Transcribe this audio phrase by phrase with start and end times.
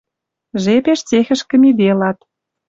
[0.63, 2.17] Жепеш цехӹшкӹ миделат—